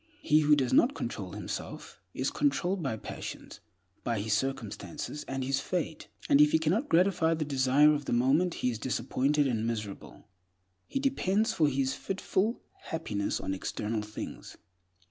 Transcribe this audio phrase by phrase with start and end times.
[0.23, 3.59] He who does not control himself, is controlled by passions,
[4.03, 8.11] by his circumstances, and his fate; and if he cannot gratify the desire of the
[8.11, 10.27] moment, he is disappointed and miserable.
[10.87, 14.57] He depends for his fitful happiness on external things.